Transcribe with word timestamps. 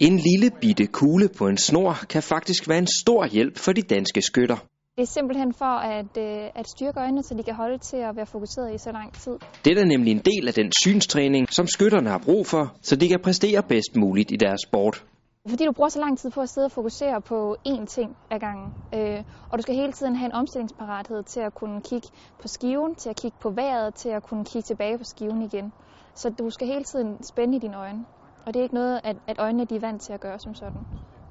En 0.00 0.16
lille 0.16 0.50
bitte 0.60 0.86
kugle 0.86 1.28
på 1.38 1.48
en 1.48 1.56
snor 1.56 1.92
kan 2.08 2.22
faktisk 2.22 2.68
være 2.68 2.78
en 2.78 2.86
stor 2.86 3.26
hjælp 3.26 3.58
for 3.58 3.72
de 3.72 3.82
danske 3.82 4.22
skytter. 4.22 4.56
Det 4.96 5.02
er 5.02 5.06
simpelthen 5.06 5.54
for 5.54 5.74
at, 5.98 6.16
øh, 6.18 6.50
at 6.54 6.68
styrke 6.68 7.00
øjnene, 7.00 7.22
så 7.22 7.34
de 7.34 7.42
kan 7.42 7.54
holde 7.54 7.78
til 7.78 7.96
at 7.96 8.16
være 8.16 8.26
fokuseret 8.26 8.74
i 8.74 8.78
så 8.78 8.92
lang 8.92 9.12
tid. 9.14 9.32
Det 9.64 9.78
er 9.78 9.84
nemlig 9.84 10.10
en 10.10 10.22
del 10.24 10.48
af 10.48 10.54
den 10.54 10.72
synstræning, 10.82 11.52
som 11.52 11.66
skytterne 11.66 12.10
har 12.10 12.18
brug 12.18 12.46
for, 12.46 12.74
så 12.82 12.96
de 12.96 13.08
kan 13.08 13.20
præstere 13.20 13.62
bedst 13.62 13.96
muligt 13.96 14.30
i 14.32 14.36
deres 14.36 14.60
sport. 14.68 15.04
Fordi 15.48 15.64
du 15.64 15.72
bruger 15.72 15.88
så 15.88 16.00
lang 16.00 16.18
tid 16.18 16.30
på 16.30 16.40
at 16.40 16.48
sidde 16.48 16.64
og 16.64 16.72
fokusere 16.72 17.20
på 17.20 17.56
én 17.68 17.86
ting 17.86 18.16
ad 18.30 18.38
gangen, 18.38 18.68
øh, 18.94 19.22
og 19.50 19.58
du 19.58 19.62
skal 19.62 19.74
hele 19.74 19.92
tiden 19.92 20.16
have 20.16 20.26
en 20.26 20.32
omstillingsparathed 20.32 21.22
til 21.22 21.40
at 21.40 21.54
kunne 21.54 21.80
kigge 21.80 22.08
på 22.42 22.48
skiven, 22.48 22.94
til 22.94 23.10
at 23.10 23.16
kigge 23.16 23.36
på 23.40 23.50
vejret, 23.50 23.94
til 23.94 24.08
at 24.08 24.22
kunne 24.22 24.44
kigge 24.44 24.66
tilbage 24.66 24.98
på 24.98 25.04
skiven 25.04 25.42
igen. 25.42 25.72
Så 26.14 26.30
du 26.30 26.50
skal 26.50 26.66
hele 26.66 26.84
tiden 26.84 27.24
spænde 27.24 27.56
i 27.56 27.60
dine 27.60 27.76
øjne, 27.76 28.04
og 28.46 28.54
det 28.54 28.60
er 28.60 28.62
ikke 28.62 28.74
noget, 28.74 29.00
at, 29.04 29.16
at 29.26 29.36
øjnene 29.38 29.64
de 29.64 29.76
er 29.76 29.80
vant 29.80 30.02
til 30.02 30.12
at 30.12 30.20
gøre 30.20 30.38
som 30.38 30.54
sådan. 30.54 30.80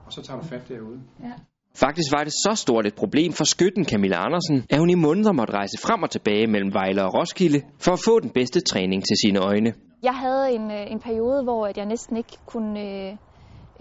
Og 0.06 0.14
så 0.14 0.22
tager 0.22 0.40
du 0.40 0.46
fat 0.46 0.68
derude. 0.70 1.00
Ja. 1.24 1.34
Faktisk 1.76 2.12
var 2.12 2.24
det 2.24 2.34
så 2.34 2.52
stort 2.56 2.86
et 2.86 2.96
problem 2.96 3.32
for 3.34 3.44
skytten 3.44 3.86
Camilla 3.86 4.18
Andersen, 4.26 4.66
at 4.70 4.80
hun 4.80 4.90
i 4.90 4.96
måneder 4.96 5.32
måtte 5.32 5.54
rejse 5.54 5.78
frem 5.86 6.04
og 6.04 6.10
tilbage 6.10 6.48
mellem 6.48 6.74
Vejle 6.74 7.04
og 7.06 7.14
Roskilde 7.14 7.62
for 7.80 7.92
at 7.92 8.00
få 8.06 8.20
den 8.20 8.30
bedste 8.30 8.62
træning 8.62 9.04
til 9.04 9.18
sine 9.24 9.40
øjne. 9.40 9.74
Jeg 10.04 10.16
havde 10.16 10.52
en, 10.52 10.72
øh, 10.72 10.92
en 10.92 11.00
periode, 11.00 11.44
hvor 11.44 11.68
at 11.68 11.78
jeg 11.78 11.86
næsten 11.86 12.18
ikke 12.18 12.38
kunne, 12.46 12.82
øh, 12.88 13.18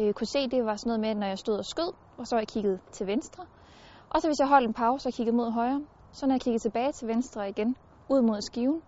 øh, 0.00 0.12
kunne 0.12 0.26
se. 0.26 0.38
Det 0.50 0.64
var 0.64 0.76
sådan 0.76 0.88
noget 0.90 1.00
med, 1.00 1.08
at 1.08 1.16
når 1.16 1.26
jeg 1.26 1.38
stod 1.38 1.56
og 1.58 1.64
skød, 1.64 1.92
og 2.18 2.26
så 2.26 2.34
var 2.34 2.40
jeg 2.40 2.48
kigget 2.48 2.80
til 2.92 3.06
venstre. 3.06 3.44
Og 4.10 4.20
så 4.20 4.28
hvis 4.28 4.38
jeg 4.38 4.48
holdt 4.48 4.66
en 4.68 4.74
pause 4.74 5.08
og 5.08 5.12
kiggede 5.12 5.36
mod 5.36 5.52
højre, 5.52 5.80
så 6.12 6.26
når 6.26 6.34
jeg 6.34 6.40
kiggede 6.40 6.62
tilbage 6.62 6.92
til 6.92 7.08
venstre 7.08 7.48
igen, 7.48 7.76
ud 8.08 8.22
mod 8.22 8.40
skiven, 8.40 8.80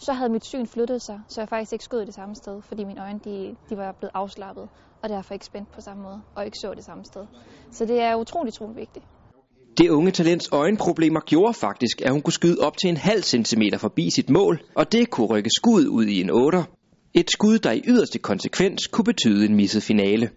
så 0.00 0.12
havde 0.12 0.32
mit 0.32 0.44
syn 0.44 0.66
flyttet 0.66 1.02
sig, 1.02 1.20
så 1.28 1.40
jeg 1.40 1.48
faktisk 1.48 1.72
ikke 1.72 1.84
skød 1.84 2.06
det 2.06 2.14
samme 2.14 2.34
sted, 2.34 2.62
fordi 2.62 2.84
mine 2.84 3.00
øjne 3.02 3.20
de, 3.24 3.56
de 3.70 3.76
var 3.76 3.92
blevet 3.92 4.12
afslappet, 4.14 4.68
og 5.02 5.08
derfor 5.08 5.34
ikke 5.34 5.46
spændt 5.46 5.72
på 5.72 5.80
samme 5.80 6.02
måde, 6.02 6.20
og 6.34 6.44
ikke 6.44 6.58
så 6.58 6.74
det 6.74 6.84
samme 6.84 7.04
sted. 7.04 7.26
Så 7.70 7.84
det 7.84 8.00
er 8.00 8.14
utroligt, 8.14 8.56
utroligt 8.56 8.78
vigtigt. 8.78 9.04
Det 9.78 9.88
unge 9.88 10.10
talents 10.10 10.48
øjenproblemer 10.52 11.20
gjorde 11.20 11.54
faktisk, 11.54 12.02
at 12.02 12.12
hun 12.12 12.22
kunne 12.22 12.32
skyde 12.32 12.56
op 12.60 12.76
til 12.76 12.90
en 12.90 12.96
halv 12.96 13.22
centimeter 13.22 13.78
forbi 13.78 14.10
sit 14.10 14.30
mål, 14.30 14.60
og 14.76 14.92
det 14.92 15.10
kunne 15.10 15.26
rykke 15.26 15.50
skud 15.56 15.86
ud 15.86 16.04
i 16.04 16.20
en 16.20 16.30
8. 16.30 16.58
Et 17.14 17.30
skud, 17.30 17.58
der 17.58 17.72
i 17.72 17.82
yderste 17.86 18.18
konsekvens 18.18 18.86
kunne 18.86 19.04
betyde 19.04 19.46
en 19.46 19.54
misset 19.54 19.82
finale. 19.82 20.30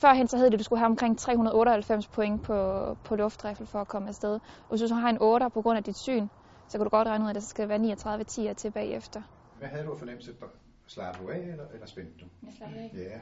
Førhen 0.00 0.28
så 0.28 0.36
hed 0.36 0.46
det, 0.46 0.52
at 0.52 0.58
du 0.58 0.64
skulle 0.64 0.80
have 0.80 0.90
omkring 0.90 1.18
398 1.18 2.06
point 2.06 2.42
på, 2.42 2.56
på 3.04 3.16
luftrifle 3.16 3.66
for 3.66 3.78
at 3.78 3.88
komme 3.88 4.08
afsted. 4.08 4.32
Og 4.32 4.68
hvis 4.68 4.80
du 4.80 4.88
så 4.88 4.94
har 4.94 5.08
en 5.08 5.18
8 5.20 5.46
på 5.54 5.62
grund 5.62 5.76
af 5.78 5.84
dit 5.84 5.98
syn, 5.98 6.26
så 6.68 6.78
kan 6.78 6.84
du 6.84 6.90
godt 6.90 7.08
regne 7.08 7.24
ud, 7.24 7.30
at 7.30 7.34
det 7.36 7.44
skal 7.44 7.68
være 7.68 7.78
39 7.78 8.24
10 8.24 8.48
til 8.56 8.70
bagefter. 8.70 9.20
Hvad 9.58 9.68
havde 9.68 9.84
du 9.86 9.92
af 9.92 9.98
fornemmelse? 9.98 10.32
Slapper 10.86 11.22
du 11.22 11.28
af, 11.30 11.38
eller, 11.38 11.64
eller 11.74 11.86
spændte 11.86 12.12
du? 12.20 12.24
Jeg 12.46 12.52
slapper 12.58 12.78
af. 12.80 12.90
Ja, 12.94 13.18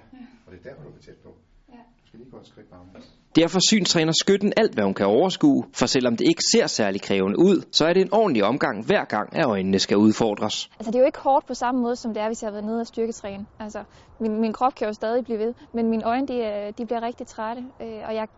og 0.46 0.52
det 0.52 0.58
er 0.60 0.68
der, 0.70 0.74
hvor 0.80 0.90
du 0.90 0.96
er 0.96 1.00
tæt 1.00 1.14
på. 1.24 1.28
Ja. 1.68 1.74
Du 2.02 2.06
skal 2.06 2.18
lige 2.18 2.30
gå 2.30 2.36
et 2.38 2.46
skridt 2.46 2.70
baglæns. 2.70 3.14
Derfor 3.36 3.58
synstræner 3.68 4.12
skytten 4.22 4.52
alt, 4.56 4.74
hvad 4.74 4.84
hun 4.84 4.94
kan 4.94 5.06
overskue, 5.06 5.64
for 5.72 5.86
selvom 5.86 6.16
det 6.16 6.28
ikke 6.28 6.42
ser 6.54 6.66
særlig 6.66 7.02
krævende 7.02 7.38
ud, 7.38 7.62
så 7.72 7.86
er 7.86 7.92
det 7.92 8.02
en 8.02 8.12
ordentlig 8.12 8.44
omgang 8.44 8.86
hver 8.86 9.04
gang, 9.04 9.36
at 9.36 9.46
øjnene 9.46 9.78
skal 9.78 9.96
udfordres. 9.96 10.70
Altså 10.78 10.90
det 10.90 10.94
er 10.94 11.00
jo 11.00 11.06
ikke 11.06 11.18
hårdt 11.18 11.46
på 11.46 11.54
samme 11.54 11.80
måde, 11.80 11.96
som 11.96 12.14
det 12.14 12.22
er, 12.22 12.26
hvis 12.26 12.42
jeg 12.42 12.46
har 12.48 12.52
været 12.52 12.64
nede 12.64 12.80
og 12.80 12.86
styrketræne. 12.86 13.46
Altså 13.60 13.84
min, 14.20 14.40
min 14.40 14.52
krop 14.52 14.74
kan 14.74 14.86
jo 14.86 14.92
stadig 14.92 15.24
blive 15.24 15.38
ved, 15.38 15.54
men 15.72 15.90
mine 15.90 16.04
øjne 16.06 16.26
de, 16.28 16.42
er- 16.42 16.70
de 16.70 16.86
bliver 16.86 17.02
rigtig 17.02 17.26
trætte, 17.26 17.62
øh, 17.82 18.00
og 18.08 18.14
jeg, 18.14 18.28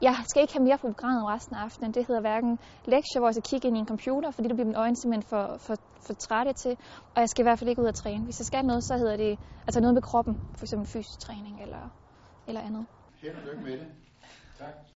jeg 0.00 0.16
skal 0.28 0.42
ikke 0.42 0.52
have 0.52 0.64
mere 0.64 0.78
på 0.78 0.86
programmet 0.86 1.24
resten 1.26 1.56
af 1.56 1.60
aftenen. 1.60 1.94
Det 1.94 2.06
hedder 2.06 2.20
hverken 2.20 2.58
lektier, 2.84 3.18
hvor 3.20 3.28
jeg 3.28 3.34
skal 3.34 3.42
kigge 3.42 3.68
ind 3.68 3.76
i 3.76 3.80
en 3.80 3.86
computer, 3.86 4.30
fordi 4.30 4.48
det 4.48 4.56
bliver 4.56 4.66
mine 4.66 4.78
øjne 4.78 4.96
simpelthen 4.96 5.28
for, 5.28 5.56
for, 5.58 5.76
for 6.06 6.14
trætte 6.14 6.52
til, 6.52 6.76
og 7.14 7.20
jeg 7.20 7.28
skal 7.28 7.42
i 7.42 7.46
hvert 7.46 7.58
fald 7.58 7.70
ikke 7.70 7.82
ud 7.82 7.86
og 7.86 7.94
træne. 7.94 8.24
Hvis 8.24 8.40
jeg 8.40 8.46
skal 8.46 8.64
noget, 8.64 8.84
så 8.84 8.96
hedder 8.96 9.16
det 9.16 9.38
altså 9.66 9.80
noget 9.80 9.94
med 9.94 10.02
kroppen, 10.02 10.38
f.eks. 10.58 10.74
fysisk 10.84 11.20
træning 11.20 11.62
eller, 11.62 11.90
eller 12.46 12.60
andet. 12.60 12.86
Held 13.22 13.36
og 13.36 13.42
lykke 13.42 13.62
med 13.62 13.72
det. 13.72 13.86
Tak. 14.58 14.74